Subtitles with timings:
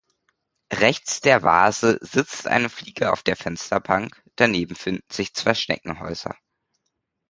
[0.73, 6.35] Rechts der Vase sitzt eine Fliege auf der Fensterbank, daneben finden sich zwei Schneckenhäuser.